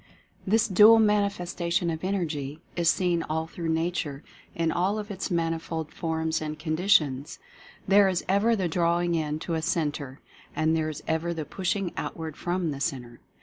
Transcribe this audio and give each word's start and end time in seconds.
This 0.47 0.67
dual 0.67 0.97
manifestation 0.97 1.91
of 1.91 2.03
Energy 2.03 2.59
178 2.75 3.17
Mental 3.17 3.21
Fascination 3.21 3.21
is 3.21 3.21
seen 3.21 3.23
all 3.29 3.45
through 3.45 3.81
Nature 3.81 4.23
in 4.55 4.71
all 4.71 4.97
of 4.97 5.11
its 5.11 5.29
manifold 5.29 5.93
forms 5.93 6.41
and 6.41 6.57
conditions. 6.57 7.37
There 7.87 8.09
is 8.09 8.25
ever 8.27 8.55
the 8.55 8.67
drawing 8.67 9.13
in 9.13 9.37
to 9.41 9.53
a 9.53 9.61
centre— 9.61 10.19
and 10.55 10.75
there 10.75 10.89
is 10.89 11.03
ever 11.07 11.35
the 11.35 11.45
pushing 11.45 11.93
outward 11.97 12.35
from 12.35 12.71
the 12.71 12.79
centre. 12.79 13.19